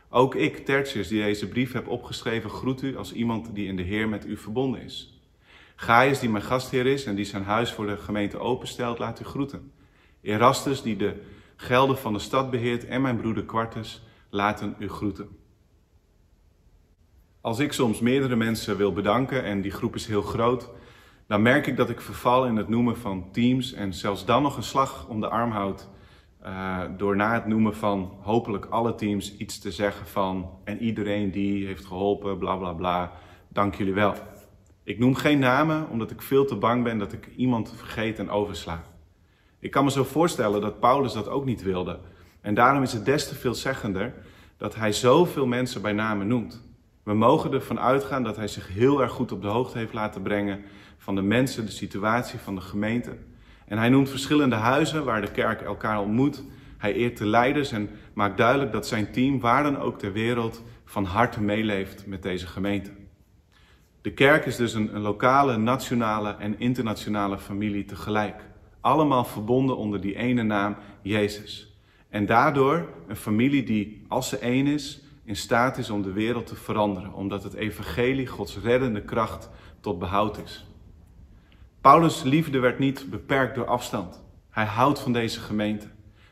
Ook 0.08 0.34
ik, 0.34 0.64
Tertius, 0.64 1.08
die 1.08 1.22
deze 1.22 1.48
brief 1.48 1.72
heb 1.72 1.88
opgeschreven, 1.88 2.50
groet 2.50 2.82
u 2.82 2.96
als 2.96 3.12
iemand 3.12 3.54
die 3.54 3.66
in 3.66 3.76
de 3.76 3.82
Heer 3.82 4.08
met 4.08 4.26
u 4.26 4.36
verbonden 4.36 4.82
is. 4.82 5.22
Gaius, 5.76 6.18
die 6.18 6.28
mijn 6.28 6.44
gastheer 6.44 6.86
is 6.86 7.04
en 7.04 7.14
die 7.14 7.24
zijn 7.24 7.44
huis 7.44 7.72
voor 7.72 7.86
de 7.86 7.96
gemeente 7.96 8.38
openstelt, 8.38 8.98
laat 8.98 9.20
u 9.20 9.24
groeten. 9.24 9.72
Erastus, 10.20 10.82
die 10.82 10.96
de 10.96 11.22
gelden 11.56 11.98
van 11.98 12.12
de 12.12 12.18
stad 12.18 12.50
beheert, 12.50 12.86
en 12.86 13.02
mijn 13.02 13.16
broeder 13.16 13.44
Quartus, 13.44 14.02
laten 14.30 14.74
u 14.78 14.88
groeten. 14.88 15.28
Als 17.40 17.58
ik 17.58 17.72
soms 17.72 18.00
meerdere 18.00 18.36
mensen 18.36 18.76
wil 18.76 18.92
bedanken 18.92 19.44
en 19.44 19.60
die 19.60 19.72
groep 19.72 19.94
is 19.94 20.06
heel 20.06 20.22
groot, 20.22 20.70
dan 21.26 21.42
merk 21.42 21.66
ik 21.66 21.76
dat 21.76 21.90
ik 21.90 22.00
verval 22.00 22.46
in 22.46 22.56
het 22.56 22.68
noemen 22.68 22.96
van 22.96 23.30
teams 23.32 23.72
en 23.72 23.94
zelfs 23.94 24.24
dan 24.24 24.42
nog 24.42 24.56
een 24.56 24.62
slag 24.62 25.08
om 25.08 25.20
de 25.20 25.28
arm 25.28 25.50
houd 25.50 25.90
uh, 26.46 26.80
door 26.96 27.16
na 27.16 27.34
het 27.34 27.46
noemen 27.46 27.76
van 27.76 28.12
hopelijk 28.20 28.64
alle 28.64 28.94
teams 28.94 29.36
iets 29.36 29.58
te 29.58 29.70
zeggen 29.70 30.06
van 30.06 30.50
en 30.64 30.78
iedereen 30.78 31.30
die 31.30 31.66
heeft 31.66 31.84
geholpen, 31.84 32.38
bla 32.38 32.56
bla 32.56 32.72
bla, 32.72 33.12
dank 33.48 33.74
jullie 33.74 33.94
wel. 33.94 34.14
Ik 34.84 34.98
noem 34.98 35.14
geen 35.14 35.38
namen 35.38 35.88
omdat 35.88 36.10
ik 36.10 36.22
veel 36.22 36.44
te 36.44 36.56
bang 36.56 36.84
ben 36.84 36.98
dat 36.98 37.12
ik 37.12 37.28
iemand 37.36 37.72
vergeet 37.76 38.18
en 38.18 38.30
oversla. 38.30 38.82
Ik 39.58 39.70
kan 39.70 39.84
me 39.84 39.90
zo 39.90 40.04
voorstellen 40.04 40.60
dat 40.60 40.80
Paulus 40.80 41.12
dat 41.12 41.28
ook 41.28 41.44
niet 41.44 41.62
wilde. 41.62 41.98
En 42.40 42.54
daarom 42.54 42.82
is 42.82 42.92
het 42.92 43.04
des 43.04 43.28
te 43.28 43.34
veelzeggender 43.34 44.14
dat 44.56 44.74
hij 44.74 44.92
zoveel 44.92 45.46
mensen 45.46 45.82
bij 45.82 45.92
namen 45.92 46.26
noemt. 46.26 46.62
We 47.02 47.14
mogen 47.14 47.52
ervan 47.52 47.80
uitgaan 47.80 48.22
dat 48.22 48.36
hij 48.36 48.48
zich 48.48 48.68
heel 48.68 49.02
erg 49.02 49.12
goed 49.12 49.32
op 49.32 49.42
de 49.42 49.48
hoogte 49.48 49.78
heeft 49.78 49.92
laten 49.92 50.22
brengen 50.22 50.64
van 50.98 51.14
de 51.14 51.22
mensen, 51.22 51.64
de 51.64 51.70
situatie 51.70 52.38
van 52.38 52.54
de 52.54 52.60
gemeente. 52.60 53.16
En 53.72 53.78
hij 53.78 53.88
noemt 53.88 54.10
verschillende 54.10 54.54
huizen 54.54 55.04
waar 55.04 55.20
de 55.20 55.30
kerk 55.30 55.60
elkaar 55.60 56.00
ontmoet. 56.00 56.42
Hij 56.78 56.94
eert 56.94 57.18
de 57.18 57.26
leiders 57.26 57.72
en 57.72 57.90
maakt 58.14 58.36
duidelijk 58.36 58.72
dat 58.72 58.86
zijn 58.86 59.12
team, 59.12 59.40
waar 59.40 59.62
dan 59.62 59.78
ook 59.78 59.98
ter 59.98 60.12
wereld, 60.12 60.62
van 60.84 61.04
harte 61.04 61.40
meeleeft 61.40 62.06
met 62.06 62.22
deze 62.22 62.46
gemeente. 62.46 62.90
De 64.02 64.12
kerk 64.12 64.46
is 64.46 64.56
dus 64.56 64.74
een, 64.74 64.94
een 64.94 65.00
lokale, 65.00 65.56
nationale 65.56 66.36
en 66.38 66.58
internationale 66.58 67.38
familie 67.38 67.84
tegelijk. 67.84 68.44
Allemaal 68.80 69.24
verbonden 69.24 69.76
onder 69.76 70.00
die 70.00 70.16
ene 70.16 70.42
naam 70.42 70.76
Jezus. 71.02 71.76
En 72.08 72.26
daardoor 72.26 72.88
een 73.06 73.16
familie 73.16 73.62
die, 73.62 74.04
als 74.08 74.28
ze 74.28 74.38
één 74.38 74.66
is, 74.66 75.02
in 75.24 75.36
staat 75.36 75.78
is 75.78 75.90
om 75.90 76.02
de 76.02 76.12
wereld 76.12 76.46
te 76.46 76.56
veranderen, 76.56 77.12
omdat 77.12 77.42
het 77.42 77.54
evangelie 77.54 78.26
Gods 78.26 78.58
reddende 78.58 79.02
kracht 79.02 79.50
tot 79.80 79.98
behoud 79.98 80.38
is. 80.44 80.66
Paulus' 81.82 82.22
liefde 82.22 82.58
werd 82.58 82.78
niet 82.78 83.10
beperkt 83.10 83.54
door 83.54 83.66
afstand. 83.66 84.22
Hij 84.50 84.64
houdt 84.64 84.98
van 84.98 85.12
deze 85.12 85.40
gemeente. 85.40 85.86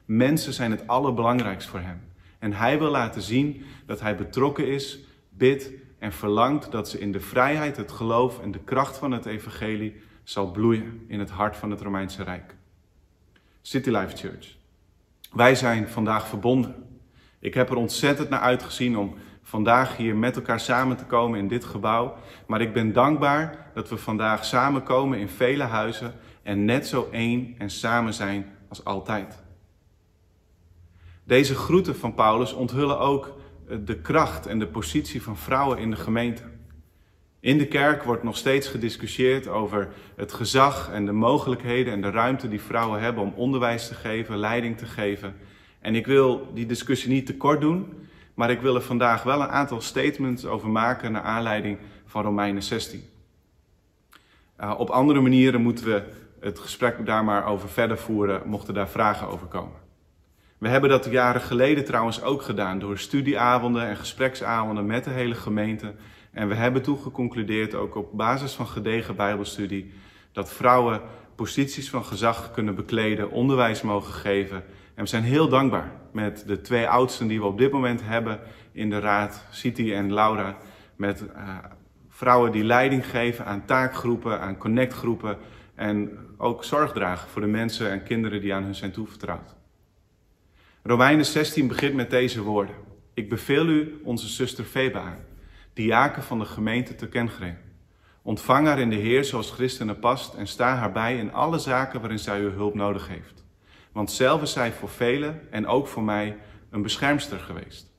Mensen 0.05 0.53
zijn 0.53 0.71
het 0.71 0.87
allerbelangrijkst 0.87 1.69
voor 1.69 1.81
hem. 1.81 2.01
En 2.39 2.53
hij 2.53 2.79
wil 2.79 2.91
laten 2.91 3.23
zien 3.23 3.65
dat 3.87 4.01
hij 4.01 4.17
betrokken 4.17 4.67
is, 4.67 4.99
bidt 5.29 5.71
en 5.99 6.13
verlangt 6.13 6.73
dat 6.73 6.89
ze 6.89 6.99
in 6.99 7.13
de 7.13 7.21
vrijheid, 7.21 7.77
het 7.77 7.93
geloof 7.93 8.43
en 8.43 8.51
de 8.51 8.59
kracht 8.59 8.99
van 8.99 9.11
het 9.11 9.27
evangelie 9.27 10.01
zal 10.23 10.51
bloeien 10.51 11.05
in 11.07 11.19
het 11.19 11.31
hart 11.31 11.57
van 11.57 11.71
het 11.71 11.81
Romeinse 11.81 12.23
Rijk. 12.23 12.55
City 13.63 13.91
Life 13.91 14.17
Church. 14.17 14.57
Wij 15.33 15.55
zijn 15.55 15.89
vandaag 15.89 16.29
verbonden. 16.29 16.75
Ik 17.39 17.55
heb 17.55 17.71
er 17.71 17.77
ontzettend 17.77 18.29
naar 18.29 18.41
uitgezien 18.41 18.99
om 18.99 19.15
vandaag 19.43 19.97
hier 19.97 20.17
met 20.17 20.37
elkaar 20.37 20.61
samen 20.61 20.97
te 20.97 21.05
komen 21.05 21.39
in 21.39 21.49
dit 21.49 21.65
gebouw. 21.65 22.17
Maar 22.47 22.61
ik 22.61 22.73
ben 22.73 22.93
dankbaar 22.93 23.71
dat 23.75 23.89
we 23.89 23.97
vandaag 23.97 24.45
samenkomen 24.45 25.19
in 25.19 25.29
vele 25.29 25.63
huizen 25.63 26.15
en 26.43 26.65
net 26.65 26.87
zo 26.87 27.09
één 27.13 27.55
en 27.59 27.71
samen 27.71 28.15
zijn 28.15 28.47
als 28.69 28.85
altijd. 28.85 29.43
Deze 31.25 31.55
groeten 31.55 31.97
van 31.97 32.15
Paulus 32.15 32.53
onthullen 32.53 32.99
ook 32.99 33.37
eh, 33.69 33.77
de 33.85 33.97
kracht 33.97 34.47
en 34.47 34.59
de 34.59 34.67
positie 34.67 35.23
van 35.23 35.37
vrouwen 35.37 35.79
in 35.79 35.91
de 35.91 35.97
gemeente. 35.97 36.43
In 37.41 37.59
de 37.59 37.67
kerk 37.67 38.03
wordt 38.03 38.23
nog 38.23 38.37
steeds 38.37 38.69
gediscussieerd 38.69 39.49
over 39.49 39.89
het 40.17 40.33
gezag 40.33 40.91
en 40.93 41.07
de 41.07 41.13
mogelijkheden 41.13 41.93
en 41.93 42.01
de 42.01 42.11
ruimte 42.11 42.49
die 42.49 42.61
vrouwen 42.61 43.01
hebben 43.01 43.23
om 43.23 43.33
onderwijs 43.37 43.89
te 43.89 43.95
geven, 43.95 44.39
leiding 44.39 44.79
te 44.79 44.87
geven. 44.87 45.35
En 45.81 45.95
ik 45.95 46.07
wil 46.07 46.51
die 46.55 46.67
discussie 46.67 47.11
niet 47.11 47.27
te 47.27 47.37
kort 47.37 47.61
doen, 47.61 48.09
maar 48.35 48.51
ik 48.51 48.61
wil 48.61 48.75
er 48.75 48.83
vandaag 48.83 49.23
wel 49.23 49.43
een 49.43 49.49
aantal 49.49 49.81
statements 49.81 50.45
over 50.45 50.69
maken 50.69 51.13
naar 51.13 51.23
aanleiding 51.23 51.79
van 52.07 52.23
Romeinen 52.23 52.63
16. 52.63 53.03
Uh, 54.61 54.75
op 54.79 54.91
andere 54.91 55.21
manieren 55.21 55.63
moeten 55.63 55.85
we 55.85 56.03
het 56.41 56.59
gesprek 56.59 57.07
daar 57.07 57.25
maar 57.25 57.47
over 57.47 57.69
verder 57.69 57.99
voeren, 57.99 58.43
mochten 58.45 58.75
daar 58.75 58.89
vragen 58.89 59.29
over 59.29 59.47
komen. 59.47 59.79
We 60.59 60.69
hebben 60.69 60.91
dat 60.91 61.05
jaren 61.05 61.41
geleden 61.41 61.85
trouwens 61.85 62.23
ook 62.23 62.43
gedaan 62.43 62.79
door 62.79 62.99
studieavonden 62.99 63.87
en 63.87 63.97
gespreksavonden 63.97 64.87
met 64.87 65.05
de 65.05 65.11
hele 65.11 65.35
gemeente. 65.35 65.95
En 66.31 66.49
we 66.49 66.55
hebben 66.55 66.83
toen 66.83 66.99
geconcludeerd, 66.99 67.75
ook 67.75 67.95
op 67.95 68.17
basis 68.17 68.53
van 68.53 68.67
gedegen 68.67 69.17
Bijbelstudie, 69.17 69.93
dat 70.33 70.53
vrouwen 70.53 71.01
posities 71.35 71.91
van 71.91 72.05
gezag 72.05 72.51
kunnen 72.51 72.75
bekleden, 72.75 73.31
onderwijs 73.31 73.83
mogen 73.83 74.13
geven. 74.13 74.65
En 75.01 75.07
we 75.07 75.13
zijn 75.13 75.25
heel 75.25 75.49
dankbaar 75.49 75.93
met 76.13 76.45
de 76.47 76.61
twee 76.61 76.89
oudsten 76.89 77.27
die 77.27 77.41
we 77.41 77.47
op 77.47 77.59
dit 77.59 77.73
moment 77.73 78.01
hebben 78.05 78.41
in 78.73 78.91
de 78.91 78.99
raad, 78.99 79.45
Siti 79.51 79.95
en 79.95 80.13
Laura, 80.13 80.57
met 80.97 81.23
uh, 81.23 81.59
vrouwen 82.09 82.53
die 82.53 82.65
leiding 82.65 83.07
geven 83.07 83.45
aan 83.45 83.65
taakgroepen, 83.65 84.41
aan 84.41 84.57
connectgroepen 84.57 85.39
en 85.75 86.19
ook 86.37 86.65
zorg 86.65 86.93
dragen 86.93 87.29
voor 87.29 87.41
de 87.41 87.47
mensen 87.47 87.91
en 87.91 88.03
kinderen 88.03 88.41
die 88.41 88.55
aan 88.55 88.63
hun 88.63 88.75
zijn 88.75 88.91
toevertrouwd. 88.91 89.57
Romeinen 90.83 91.27
16 91.27 91.69
begint 91.69 91.95
met 91.95 92.11
deze 92.11 92.43
woorden. 92.43 92.75
Ik 93.15 93.29
beveel 93.29 93.67
u 93.67 94.01
onze 94.05 94.29
zuster 94.29 94.65
Febe 94.65 94.99
aan, 94.99 95.25
diaken 95.73 96.23
van 96.23 96.39
de 96.39 96.45
gemeente 96.45 96.95
te 96.95 97.09
Kengren. 97.09 97.59
Ontvang 98.23 98.67
haar 98.67 98.79
in 98.81 98.91
de 98.91 98.97
Heer 98.97 99.25
zoals 99.25 99.51
christenen 99.51 99.99
past 99.99 100.35
en 100.35 100.47
sta 100.47 100.75
haar 100.75 100.93
bij 100.93 101.19
in 101.19 101.33
alle 101.33 101.59
zaken 101.59 102.01
waarin 102.01 102.19
zij 102.19 102.41
uw 102.41 102.53
hulp 102.53 102.75
nodig 102.75 103.09
heeft. 103.09 103.40
Want 103.93 104.11
zelf 104.11 104.43
is 104.43 104.53
zij 104.53 104.73
voor 104.73 104.89
velen 104.89 105.41
en 105.51 105.67
ook 105.67 105.87
voor 105.87 106.03
mij 106.03 106.37
een 106.71 106.83
beschermster 106.83 107.39
geweest. 107.39 107.91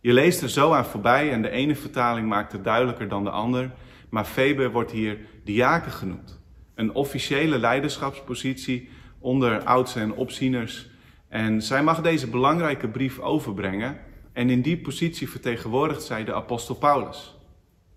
Je 0.00 0.12
leest 0.12 0.42
er 0.42 0.50
zo 0.50 0.72
aan 0.72 0.84
voorbij 0.84 1.32
en 1.32 1.42
de 1.42 1.50
ene 1.50 1.76
vertaling 1.76 2.28
maakt 2.28 2.52
het 2.52 2.64
duidelijker 2.64 3.08
dan 3.08 3.24
de 3.24 3.30
ander, 3.30 3.70
maar 4.08 4.24
Febe 4.24 4.70
wordt 4.70 4.90
hier 4.90 5.18
diaken 5.44 5.92
genoemd. 5.92 6.40
Een 6.74 6.94
officiële 6.94 7.58
leiderschapspositie 7.58 8.88
onder 9.18 9.64
oudsten 9.64 10.02
en 10.02 10.12
opzieners 10.12 10.90
en 11.28 11.62
zij 11.62 11.82
mag 11.82 12.00
deze 12.00 12.30
belangrijke 12.30 12.88
brief 12.88 13.18
overbrengen 13.18 13.98
en 14.32 14.50
in 14.50 14.62
die 14.62 14.78
positie 14.78 15.30
vertegenwoordigt 15.30 16.02
zij 16.02 16.24
de 16.24 16.34
apostel 16.34 16.74
Paulus. 16.74 17.36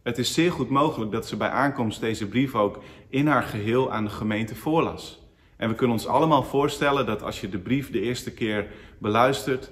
Het 0.03 0.17
is 0.17 0.33
zeer 0.33 0.51
goed 0.51 0.69
mogelijk 0.69 1.11
dat 1.11 1.27
ze 1.27 1.37
bij 1.37 1.49
aankomst 1.49 1.99
deze 1.99 2.27
brief 2.27 2.55
ook 2.55 2.83
in 3.09 3.27
haar 3.27 3.43
geheel 3.43 3.91
aan 3.91 4.03
de 4.03 4.09
gemeente 4.09 4.55
voorlas. 4.55 5.24
En 5.57 5.69
we 5.69 5.75
kunnen 5.75 5.95
ons 5.95 6.07
allemaal 6.07 6.43
voorstellen 6.43 7.05
dat 7.05 7.23
als 7.23 7.41
je 7.41 7.49
de 7.49 7.57
brief 7.57 7.91
de 7.91 8.01
eerste 8.01 8.33
keer 8.33 8.67
beluistert, 8.97 9.71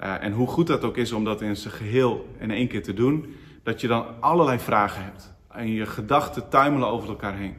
uh, 0.00 0.22
en 0.22 0.32
hoe 0.32 0.46
goed 0.46 0.66
dat 0.66 0.84
ook 0.84 0.96
is 0.96 1.12
om 1.12 1.24
dat 1.24 1.40
in 1.40 1.56
zijn 1.56 1.74
geheel 1.74 2.28
in 2.38 2.50
één 2.50 2.68
keer 2.68 2.82
te 2.82 2.94
doen, 2.94 3.34
dat 3.62 3.80
je 3.80 3.86
dan 3.86 4.06
allerlei 4.20 4.58
vragen 4.58 5.04
hebt. 5.04 5.34
En 5.48 5.68
je 5.68 5.86
gedachten 5.86 6.48
tuimelen 6.48 6.88
over 6.88 7.08
elkaar 7.08 7.36
heen. 7.36 7.56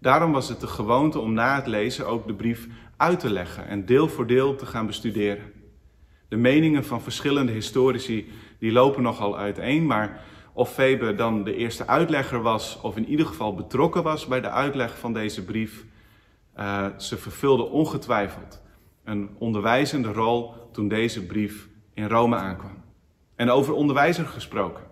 Daarom 0.00 0.32
was 0.32 0.48
het 0.48 0.60
de 0.60 0.66
gewoonte 0.66 1.18
om 1.18 1.32
na 1.32 1.54
het 1.54 1.66
lezen 1.66 2.06
ook 2.06 2.26
de 2.26 2.34
brief 2.34 2.68
uit 2.96 3.20
te 3.20 3.30
leggen 3.30 3.66
en 3.66 3.86
deel 3.86 4.08
voor 4.08 4.26
deel 4.26 4.56
te 4.56 4.66
gaan 4.66 4.86
bestuderen. 4.86 5.52
De 6.28 6.36
meningen 6.36 6.84
van 6.84 7.02
verschillende 7.02 7.52
historici 7.52 8.30
die 8.58 8.72
lopen 8.72 9.02
nogal 9.02 9.38
uiteen, 9.38 9.86
maar 9.86 10.20
of 10.52 10.72
Febe 10.72 11.14
dan 11.14 11.44
de 11.44 11.56
eerste 11.56 11.86
uitlegger 11.86 12.42
was, 12.42 12.78
of 12.82 12.96
in 12.96 13.08
ieder 13.08 13.26
geval 13.26 13.54
betrokken 13.54 14.02
was 14.02 14.26
bij 14.26 14.40
de 14.40 14.50
uitleg 14.50 14.98
van 14.98 15.12
deze 15.12 15.44
brief, 15.44 15.84
uh, 16.58 16.86
ze 16.98 17.16
vervulde 17.16 17.62
ongetwijfeld 17.62 18.62
een 19.04 19.30
onderwijzende 19.38 20.12
rol 20.12 20.54
toen 20.72 20.88
deze 20.88 21.26
brief 21.26 21.68
in 21.94 22.08
Rome 22.08 22.36
aankwam. 22.36 22.82
En 23.36 23.50
over 23.50 23.74
onderwijzer 23.74 24.26
gesproken. 24.26 24.84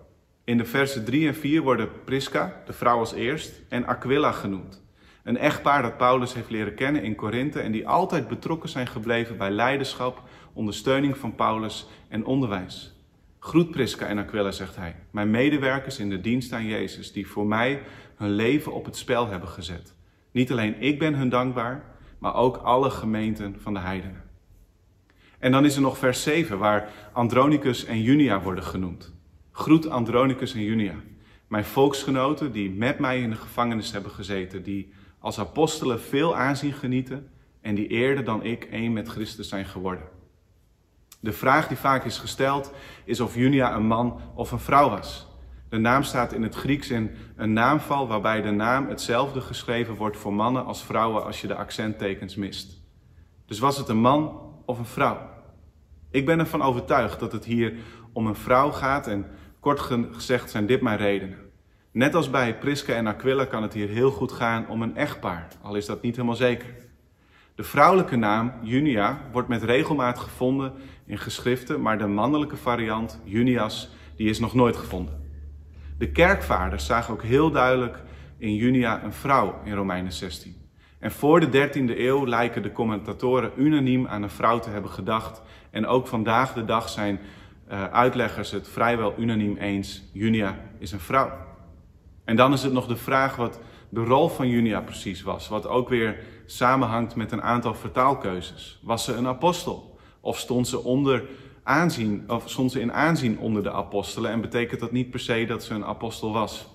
In 0.43 0.57
de 0.57 0.65
versen 0.65 1.05
3 1.05 1.27
en 1.27 1.35
4 1.35 1.61
worden 1.61 1.89
Prisca, 2.03 2.61
de 2.65 2.73
vrouw 2.73 2.99
als 2.99 3.13
eerst, 3.13 3.61
en 3.69 3.85
Aquila 3.85 4.31
genoemd. 4.31 4.83
Een 5.23 5.37
echtpaar 5.37 5.81
dat 5.81 5.97
Paulus 5.97 6.33
heeft 6.33 6.49
leren 6.49 6.75
kennen 6.75 7.03
in 7.03 7.15
Korinthe 7.15 7.59
en 7.59 7.71
die 7.71 7.87
altijd 7.87 8.27
betrokken 8.27 8.69
zijn 8.69 8.87
gebleven 8.87 9.37
bij 9.37 9.51
leiderschap, 9.51 10.21
ondersteuning 10.53 11.17
van 11.17 11.35
Paulus 11.35 11.87
en 12.07 12.25
onderwijs. 12.25 12.95
Groet 13.39 13.71
Prisca 13.71 14.05
en 14.05 14.17
Aquila, 14.17 14.51
zegt 14.51 14.75
hij, 14.75 14.95
mijn 15.11 15.31
medewerkers 15.31 15.99
in 15.99 16.09
de 16.09 16.21
dienst 16.21 16.53
aan 16.53 16.65
Jezus, 16.65 17.11
die 17.11 17.27
voor 17.27 17.45
mij 17.45 17.81
hun 18.15 18.31
leven 18.31 18.73
op 18.73 18.85
het 18.85 18.97
spel 18.97 19.27
hebben 19.27 19.49
gezet. 19.49 19.95
Niet 20.33 20.51
alleen 20.51 20.81
ik 20.81 20.99
ben 20.99 21.15
hun 21.15 21.29
dankbaar, 21.29 21.83
maar 22.19 22.35
ook 22.35 22.57
alle 22.57 22.89
gemeenten 22.89 23.55
van 23.59 23.73
de 23.73 23.79
heidenen. 23.79 24.21
En 25.39 25.51
dan 25.51 25.65
is 25.65 25.75
er 25.75 25.81
nog 25.81 25.97
vers 25.97 26.23
7, 26.23 26.57
waar 26.57 26.89
Andronicus 27.11 27.85
en 27.85 28.01
Junia 28.01 28.41
worden 28.41 28.63
genoemd. 28.63 29.13
Groet 29.51 29.89
Andronicus 29.89 30.53
en 30.53 30.63
Junia, 30.63 30.95
mijn 31.47 31.65
volksgenoten 31.65 32.51
die 32.51 32.71
met 32.71 32.99
mij 32.99 33.21
in 33.21 33.29
de 33.29 33.35
gevangenis 33.35 33.91
hebben 33.91 34.11
gezeten, 34.11 34.63
die 34.63 34.93
als 35.19 35.39
apostelen 35.39 36.01
veel 36.01 36.35
aanzien 36.35 36.73
genieten 36.73 37.29
en 37.61 37.75
die 37.75 37.87
eerder 37.87 38.23
dan 38.23 38.43
ik 38.43 38.63
één 38.63 38.93
met 38.93 39.07
Christus 39.07 39.49
zijn 39.49 39.65
geworden. 39.65 40.03
De 41.19 41.31
vraag 41.31 41.67
die 41.67 41.77
vaak 41.77 42.05
is 42.05 42.17
gesteld 42.17 42.73
is 43.05 43.19
of 43.19 43.35
Junia 43.35 43.75
een 43.75 43.87
man 43.87 44.21
of 44.35 44.51
een 44.51 44.59
vrouw 44.59 44.89
was. 44.89 45.27
De 45.73 45.79
naam 45.79 46.03
staat 46.03 46.33
in 46.33 46.43
het 46.43 46.55
Grieks 46.55 46.89
in 46.89 47.11
een 47.35 47.53
naamval 47.53 48.07
waarbij 48.07 48.41
de 48.41 48.51
naam 48.51 48.87
hetzelfde 48.89 49.41
geschreven 49.41 49.95
wordt 49.95 50.17
voor 50.17 50.33
mannen 50.33 50.65
als 50.65 50.83
vrouwen 50.83 51.25
als 51.25 51.41
je 51.41 51.47
de 51.47 51.55
accenttekens 51.55 52.35
mist. 52.35 52.81
Dus 53.45 53.59
was 53.59 53.77
het 53.77 53.87
een 53.87 54.01
man 54.01 54.41
of 54.65 54.79
een 54.79 54.85
vrouw? 54.85 55.29
Ik 56.11 56.25
ben 56.25 56.39
ervan 56.39 56.61
overtuigd 56.61 57.19
dat 57.19 57.31
het 57.31 57.45
hier 57.45 57.73
om 58.11 58.27
een 58.27 58.35
vrouw 58.35 58.71
gaat 58.71 59.07
en 59.07 59.25
kort 59.59 59.79
gezegd 59.79 60.49
zijn 60.51 60.65
dit 60.65 60.81
mijn 60.81 60.97
redenen. 60.97 61.37
Net 61.91 62.15
als 62.15 62.29
bij 62.29 62.57
Priska 62.57 62.93
en 62.93 63.07
Aquila 63.07 63.45
kan 63.45 63.61
het 63.61 63.73
hier 63.73 63.87
heel 63.87 64.11
goed 64.11 64.31
gaan 64.31 64.67
om 64.67 64.81
een 64.81 64.95
echtpaar, 64.95 65.47
al 65.61 65.75
is 65.75 65.85
dat 65.85 66.01
niet 66.01 66.15
helemaal 66.15 66.35
zeker. 66.35 66.75
De 67.55 67.63
vrouwelijke 67.63 68.15
naam 68.15 68.53
Junia 68.61 69.21
wordt 69.31 69.47
met 69.47 69.63
regelmaat 69.63 70.19
gevonden 70.19 70.73
in 71.05 71.17
geschriften, 71.17 71.81
maar 71.81 71.97
de 71.97 72.07
mannelijke 72.07 72.57
variant 72.57 73.21
Junias 73.23 73.89
die 74.15 74.29
is 74.29 74.39
nog 74.39 74.53
nooit 74.53 74.75
gevonden. 74.75 75.22
De 76.03 76.11
kerkvaders 76.11 76.85
zagen 76.85 77.13
ook 77.13 77.23
heel 77.23 77.51
duidelijk 77.51 78.03
in 78.37 78.55
Junia 78.55 79.03
een 79.03 79.13
vrouw 79.13 79.59
in 79.63 79.73
Romeinen 79.73 80.11
16. 80.11 80.55
En 80.99 81.11
voor 81.11 81.39
de 81.39 81.69
13e 81.69 81.97
eeuw 81.97 82.27
lijken 82.27 82.61
de 82.61 82.71
commentatoren 82.71 83.51
unaniem 83.57 84.07
aan 84.07 84.23
een 84.23 84.29
vrouw 84.29 84.59
te 84.59 84.69
hebben 84.69 84.91
gedacht. 84.91 85.41
En 85.71 85.87
ook 85.87 86.07
vandaag 86.07 86.53
de 86.53 86.65
dag 86.65 86.89
zijn 86.89 87.19
uh, 87.71 87.83
uitleggers 87.83 88.51
het 88.51 88.67
vrijwel 88.67 89.13
unaniem 89.17 89.57
eens. 89.57 90.03
Junia 90.13 90.59
is 90.79 90.91
een 90.91 90.99
vrouw. 90.99 91.31
En 92.25 92.35
dan 92.35 92.53
is 92.53 92.63
het 92.63 92.73
nog 92.73 92.87
de 92.87 92.97
vraag 92.97 93.35
wat 93.35 93.59
de 93.89 94.03
rol 94.03 94.29
van 94.29 94.47
Junia 94.47 94.81
precies 94.81 95.21
was. 95.21 95.47
Wat 95.47 95.67
ook 95.67 95.89
weer 95.89 96.19
samenhangt 96.45 97.15
met 97.15 97.31
een 97.31 97.43
aantal 97.43 97.73
vertaalkeuzes. 97.73 98.79
Was 98.81 99.03
ze 99.03 99.13
een 99.13 99.27
apostel? 99.27 99.97
Of 100.19 100.37
stond 100.37 100.67
ze 100.67 100.83
onder 100.83 101.23
aanzien, 101.63 102.23
of 102.27 102.49
stond 102.49 102.71
ze 102.71 102.79
in 102.79 102.93
aanzien 102.93 103.39
onder 103.39 103.63
de 103.63 103.71
apostelen 103.71 104.31
en 104.31 104.41
betekent 104.41 104.79
dat 104.79 104.91
niet 104.91 105.09
per 105.09 105.19
se 105.19 105.45
dat 105.45 105.63
ze 105.63 105.73
een 105.73 105.85
apostel 105.85 106.33
was. 106.33 106.67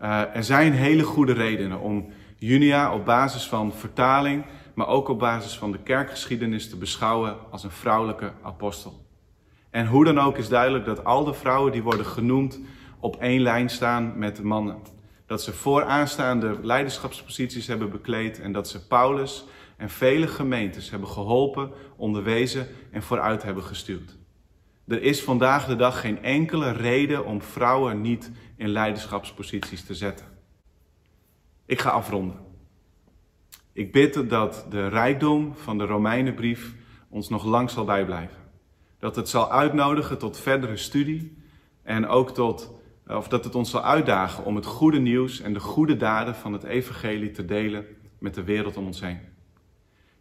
Uh, 0.00 0.36
er 0.36 0.44
zijn 0.44 0.72
hele 0.72 1.02
goede 1.02 1.32
redenen 1.32 1.80
om 1.80 2.06
Junia 2.36 2.94
op 2.94 3.04
basis 3.04 3.48
van 3.48 3.72
vertaling, 3.72 4.44
maar 4.74 4.86
ook 4.86 5.08
op 5.08 5.18
basis 5.18 5.58
van 5.58 5.72
de 5.72 5.78
kerkgeschiedenis 5.78 6.68
te 6.68 6.76
beschouwen 6.76 7.36
als 7.50 7.64
een 7.64 7.70
vrouwelijke 7.70 8.32
apostel. 8.42 9.06
En 9.70 9.86
hoe 9.86 10.04
dan 10.04 10.18
ook 10.18 10.38
is 10.38 10.48
duidelijk 10.48 10.84
dat 10.84 11.04
al 11.04 11.24
de 11.24 11.34
vrouwen 11.34 11.72
die 11.72 11.82
worden 11.82 12.06
genoemd 12.06 12.60
op 13.00 13.16
één 13.16 13.40
lijn 13.40 13.70
staan 13.70 14.12
met 14.18 14.36
de 14.36 14.44
mannen. 14.44 14.76
Dat 15.26 15.42
ze 15.42 15.52
vooraanstaande 15.52 16.58
leiderschapsposities 16.62 17.66
hebben 17.66 17.90
bekleed 17.90 18.40
en 18.40 18.52
dat 18.52 18.68
ze 18.68 18.86
Paulus 18.86 19.44
en 19.82 19.90
vele 19.90 20.26
gemeentes 20.26 20.90
hebben 20.90 21.08
geholpen, 21.08 21.70
onderwezen 21.96 22.66
en 22.90 23.02
vooruit 23.02 23.42
hebben 23.42 23.62
gestuurd. 23.62 24.16
Er 24.86 25.02
is 25.02 25.22
vandaag 25.22 25.66
de 25.66 25.76
dag 25.76 26.00
geen 26.00 26.22
enkele 26.22 26.72
reden 26.72 27.24
om 27.24 27.42
vrouwen 27.42 28.00
niet 28.00 28.30
in 28.56 28.68
leiderschapsposities 28.68 29.84
te 29.84 29.94
zetten. 29.94 30.26
Ik 31.66 31.80
ga 31.80 31.90
afronden. 31.90 32.36
Ik 33.72 33.92
bid 33.92 34.30
dat 34.30 34.66
de 34.70 34.88
rijkdom 34.88 35.54
van 35.54 35.78
de 35.78 35.84
Romeinenbrief 35.84 36.74
ons 37.08 37.28
nog 37.28 37.44
lang 37.44 37.70
zal 37.70 37.84
bijblijven. 37.84 38.38
Dat 38.98 39.16
het 39.16 39.28
zal 39.28 39.50
uitnodigen 39.50 40.18
tot 40.18 40.38
verdere 40.38 40.76
studie 40.76 41.36
en 41.82 42.06
ook 42.06 42.30
tot, 42.30 42.70
of 43.06 43.28
dat 43.28 43.44
het 43.44 43.54
ons 43.54 43.70
zal 43.70 43.82
uitdagen 43.82 44.44
om 44.44 44.56
het 44.56 44.66
goede 44.66 44.98
nieuws 44.98 45.40
en 45.40 45.52
de 45.52 45.60
goede 45.60 45.96
daden 45.96 46.34
van 46.34 46.52
het 46.52 46.62
evangelie 46.62 47.30
te 47.30 47.44
delen 47.44 47.86
met 48.18 48.34
de 48.34 48.44
wereld 48.44 48.76
om 48.76 48.86
ons 48.86 49.00
heen. 49.00 49.31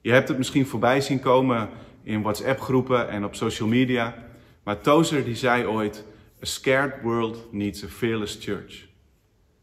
Je 0.01 0.11
hebt 0.11 0.27
het 0.27 0.37
misschien 0.37 0.65
voorbij 0.65 1.01
zien 1.01 1.19
komen 1.19 1.69
in 2.03 2.21
WhatsApp-groepen 2.21 3.09
en 3.09 3.25
op 3.25 3.35
social 3.35 3.69
media. 3.69 4.15
Maar 4.63 4.81
Tozer 4.81 5.23
die 5.23 5.35
zei 5.35 5.65
ooit, 5.65 6.05
A 6.41 6.45
scared 6.45 7.01
world 7.01 7.47
needs 7.51 7.83
a 7.83 7.87
fearless 7.87 8.37
church. 8.39 8.87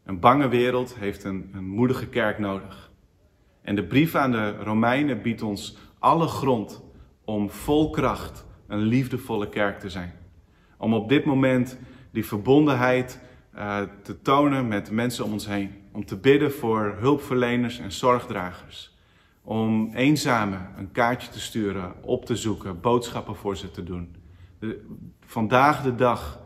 Een 0.05 0.19
bange 0.19 0.47
wereld 0.47 0.95
heeft 0.99 1.23
een, 1.23 1.49
een 1.53 1.67
moedige 1.67 2.07
kerk 2.07 2.39
nodig. 2.39 2.91
En 3.61 3.75
de 3.75 3.83
brief 3.83 4.15
aan 4.15 4.31
de 4.31 4.55
Romeinen 4.55 5.21
biedt 5.21 5.41
ons 5.41 5.77
alle 5.99 6.27
grond 6.27 6.83
om 7.25 7.49
vol 7.49 7.89
kracht 7.89 8.45
een 8.67 8.79
liefdevolle 8.81 9.49
kerk 9.49 9.79
te 9.79 9.89
zijn. 9.89 10.13
Om 10.77 10.93
op 10.93 11.09
dit 11.09 11.25
moment 11.25 11.77
die 12.11 12.25
verbondenheid 12.25 13.19
uh, 13.55 13.81
te 14.03 14.21
tonen 14.21 14.67
met 14.67 14.85
de 14.85 14.93
mensen 14.93 15.25
om 15.25 15.31
ons 15.31 15.47
heen. 15.47 15.71
Om 15.91 16.05
te 16.05 16.17
bidden 16.17 16.51
voor 16.51 16.95
hulpverleners 16.99 17.79
en 17.79 17.91
zorgdragers. 17.91 18.88
Om 19.49 19.93
eenzamen 19.93 20.73
een 20.77 20.91
kaartje 20.91 21.29
te 21.29 21.39
sturen, 21.39 22.03
op 22.03 22.25
te 22.25 22.35
zoeken, 22.35 22.81
boodschappen 22.81 23.35
voor 23.35 23.57
ze 23.57 23.71
te 23.71 23.83
doen. 23.83 24.15
De, 24.59 24.85
vandaag 25.25 25.81
de 25.81 25.95
dag 25.95 26.39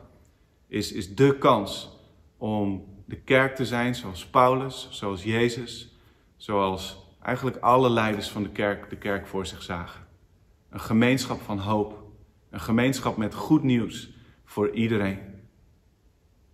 is, 0.68 0.92
is 0.92 1.16
de 1.16 1.38
kans 1.38 2.00
om 2.38 2.86
de 3.06 3.16
kerk 3.16 3.56
te 3.56 3.66
zijn 3.66 3.96
zoals 3.96 4.26
Paulus, 4.26 4.88
zoals 4.92 5.24
Jezus, 5.24 5.98
zoals 6.38 7.08
eigenlijk 7.22 7.58
alle 7.58 7.90
leiders 7.90 8.30
van 8.30 8.44
de 8.44 8.50
kerk 8.50 8.90
de 8.90 8.98
kerk 8.98 9.28
voor 9.28 9.46
zich 9.46 9.62
zagen. 9.62 10.08
Een 10.70 10.82
gemeenschap 10.82 11.42
van 11.42 11.60
hoop, 11.60 12.04
een 12.50 12.62
gemeenschap 12.62 13.18
met 13.18 13.34
goed 13.34 13.64
nieuws 13.64 14.14
voor 14.46 14.70
iedereen. 14.70 15.20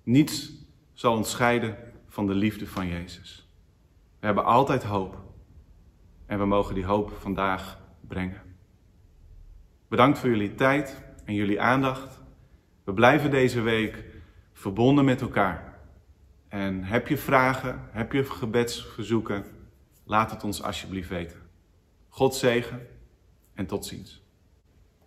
Niets 0.04 0.52
zal 0.94 1.16
ons 1.16 1.30
scheiden 1.30 1.78
van 2.08 2.28
de 2.28 2.36
liefde 2.36 2.68
van 2.68 2.88
Jezus. 2.88 3.50
We 4.20 4.26
hebben 4.26 4.46
altijd 4.46 4.84
hoop 4.84 5.28
en 6.30 6.40
we 6.40 6.46
mogen 6.46 6.76
die 6.76 6.86
hoop 6.86 7.12
vandaag 7.20 7.80
brengen. 8.08 8.42
Bedankt 9.88 10.20
voor 10.20 10.30
jullie 10.30 10.56
tijd 10.56 11.04
en 11.26 11.34
jullie 11.34 11.62
aandacht. 11.62 12.22
We 12.84 12.94
blijven 12.94 13.32
deze 13.32 13.62
week 13.62 14.04
verbonden 14.54 15.06
met 15.06 15.22
elkaar. 15.22 15.80
En 16.48 16.84
heb 16.84 17.08
je 17.08 17.18
vragen, 17.18 17.88
heb 17.92 18.12
je 18.12 18.24
gebedsverzoeken, 18.24 19.46
laat 20.04 20.32
het 20.32 20.44
ons 20.44 20.64
alsjeblieft 20.64 21.10
weten. 21.10 21.38
God 22.10 22.36
zegen 22.36 22.88
en 23.54 23.66
tot 23.66 23.86
ziens. 23.86 24.24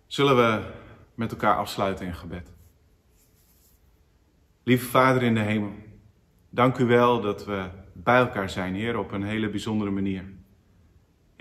Zullen 0.07 0.35
we 0.35 0.71
met 1.15 1.31
elkaar 1.31 1.55
afsluiten 1.55 2.05
in 2.05 2.15
gebed? 2.15 2.53
Lieve 4.63 4.85
Vader 4.85 5.23
in 5.23 5.33
de 5.33 5.41
hemel, 5.41 5.73
dank 6.49 6.77
u 6.77 6.85
wel 6.85 7.21
dat 7.21 7.45
we 7.45 7.69
bij 7.93 8.19
elkaar 8.19 8.49
zijn, 8.49 8.75
Heer, 8.75 8.97
op 8.97 9.11
een 9.11 9.23
hele 9.23 9.49
bijzondere 9.49 9.91
manier. 9.91 10.41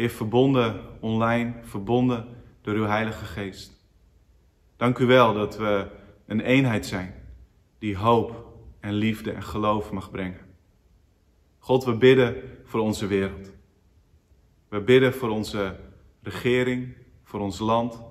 Heer, 0.02 0.10
verbonden 0.10 0.80
online, 1.00 1.54
verbonden 1.62 2.26
door 2.62 2.74
uw 2.74 2.86
Heilige 2.86 3.24
Geest. 3.24 3.72
Dank 4.76 4.98
u 4.98 5.06
wel 5.06 5.34
dat 5.34 5.56
we 5.56 5.86
een 6.26 6.40
eenheid 6.40 6.86
zijn 6.86 7.14
die 7.78 7.96
hoop 7.96 8.56
en 8.80 8.92
liefde 8.92 9.32
en 9.32 9.42
geloof 9.42 9.90
mag 9.90 10.10
brengen. 10.10 10.40
God, 11.58 11.84
we 11.84 11.96
bidden 11.96 12.36
voor 12.64 12.80
onze 12.80 13.06
wereld. 13.06 13.50
We 14.68 14.80
bidden 14.80 15.14
voor 15.14 15.28
onze 15.28 15.76
regering, 16.22 16.96
voor 17.22 17.40
ons 17.40 17.58
land, 17.58 18.02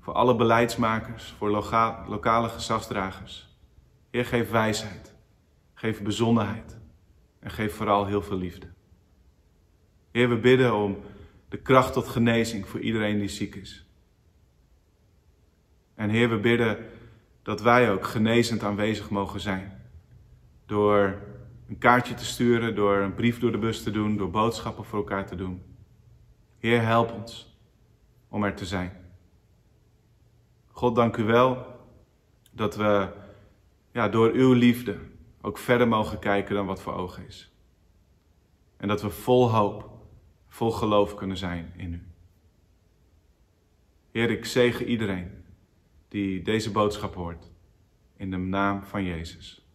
voor 0.00 0.14
alle 0.14 0.36
beleidsmakers, 0.36 1.34
voor 1.38 1.50
lokale 2.08 2.48
gezagsdragers. 2.48 3.48
Heer, 4.10 4.24
geef 4.24 4.50
wijsheid, 4.50 5.14
geef 5.74 6.02
bezonnenheid 6.02 6.78
en 7.38 7.50
geef 7.50 7.74
vooral 7.74 8.06
heel 8.06 8.22
veel 8.22 8.36
liefde. 8.36 8.66
Heer, 10.10 10.28
we 10.28 10.36
bidden 10.36 10.74
om 10.74 10.96
de 11.50 11.58
kracht 11.58 11.92
tot 11.92 12.08
genezing 12.08 12.68
voor 12.68 12.80
iedereen 12.80 13.18
die 13.18 13.28
ziek 13.28 13.54
is. 13.54 13.84
En 15.94 16.10
Heer, 16.10 16.30
we 16.30 16.38
bidden 16.38 16.86
dat 17.42 17.60
wij 17.60 17.90
ook 17.90 18.04
genezend 18.04 18.62
aanwezig 18.62 19.10
mogen 19.10 19.40
zijn. 19.40 19.82
Door 20.66 21.22
een 21.68 21.78
kaartje 21.78 22.14
te 22.14 22.24
sturen, 22.24 22.74
door 22.74 22.96
een 22.96 23.14
brief 23.14 23.38
door 23.38 23.52
de 23.52 23.58
bus 23.58 23.82
te 23.82 23.90
doen, 23.90 24.16
door 24.16 24.30
boodschappen 24.30 24.84
voor 24.84 24.98
elkaar 24.98 25.26
te 25.26 25.36
doen. 25.36 25.62
Heer, 26.58 26.82
help 26.82 27.12
ons 27.12 27.58
om 28.28 28.44
er 28.44 28.54
te 28.54 28.66
zijn. 28.66 28.92
God, 30.68 30.94
dank 30.94 31.16
u 31.16 31.24
wel 31.24 31.66
dat 32.50 32.76
we 32.76 33.08
ja, 33.92 34.08
door 34.08 34.30
uw 34.30 34.52
liefde 34.52 34.98
ook 35.40 35.58
verder 35.58 35.88
mogen 35.88 36.18
kijken 36.18 36.54
dan 36.54 36.66
wat 36.66 36.82
voor 36.82 36.94
ogen 36.94 37.26
is. 37.26 37.52
En 38.76 38.88
dat 38.88 39.02
we 39.02 39.10
vol 39.10 39.50
hoop, 39.50 39.89
vol 40.50 40.70
geloof 40.70 41.14
kunnen 41.14 41.36
zijn 41.36 41.72
in 41.76 41.92
u. 41.92 42.02
Heer, 44.10 44.30
ik 44.30 44.44
zegen 44.44 44.86
iedereen 44.86 45.44
die 46.08 46.42
deze 46.42 46.70
boodschap 46.70 47.14
hoort. 47.14 47.50
In 48.16 48.30
de 48.30 48.36
naam 48.36 48.84
van 48.84 49.04
Jezus. 49.04 49.66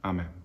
Amen. 0.00 0.39